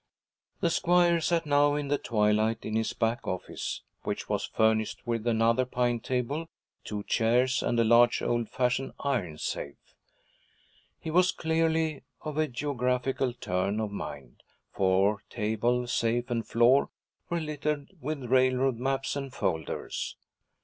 [0.61, 5.27] The squire sat now in the twilight in his 'back' office, which was furnished with
[5.27, 6.49] another pine table,
[6.83, 9.93] two chairs, and a large old fashioned iron safe.
[10.99, 14.41] He was clearly of a geographical turn of mind,
[14.71, 16.89] for table, safe, and floor
[17.29, 20.15] were littered with railroad maps and folders.